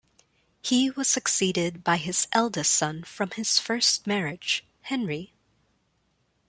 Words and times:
He 0.63 0.89
was 0.89 1.07
succeeded 1.07 1.83
by 1.83 1.97
his 1.97 2.27
eldest 2.31 2.73
son 2.73 3.03
from 3.03 3.29
his 3.35 3.59
first 3.59 4.07
marriage, 4.07 4.65
Henry. 4.81 5.31